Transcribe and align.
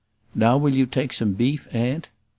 "Now 0.33 0.57
will 0.57 0.73
you 0.73 0.87
take 0.87 1.13
some 1.13 1.33
beef, 1.33 1.67
aunt?" 1.71 2.09